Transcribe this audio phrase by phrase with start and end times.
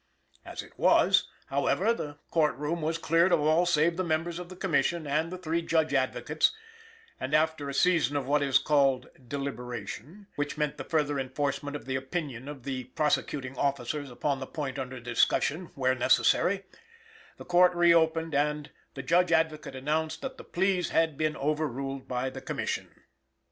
[0.43, 4.49] As it was, however, the court room was cleared of all save the members of
[4.49, 6.51] the Commission and the three Judge Advocates;
[7.19, 11.85] and after a season of what is called "deliberation" (which meant the further enforcement of
[11.85, 16.63] the opinion of the prosecuting officers upon the point under discussion, where necessary),
[17.37, 22.27] the court reopened and "the Judge Advocate announced that the pleas had been overruled by
[22.31, 22.89] the Commission."